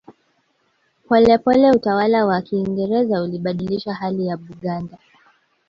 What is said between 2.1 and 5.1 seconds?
wa Kiingereza ulibadilisha hali ya Buganda